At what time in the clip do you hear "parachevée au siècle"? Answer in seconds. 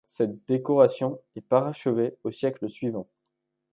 1.41-2.67